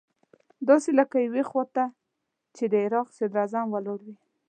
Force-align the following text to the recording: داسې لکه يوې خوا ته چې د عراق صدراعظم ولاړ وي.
داسې 0.69 0.89
لکه 0.99 1.17
يوې 1.27 1.43
خوا 1.49 1.63
ته 1.75 1.85
چې 2.55 2.63
د 2.71 2.73
عراق 2.85 3.07
صدراعظم 3.17 3.65
ولاړ 3.71 3.99
وي. 4.05 4.15